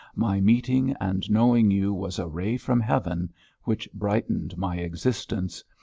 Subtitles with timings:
[0.15, 3.31] My meeting and knowing you was a ray from heaven,
[3.65, 5.63] which brightened my existence.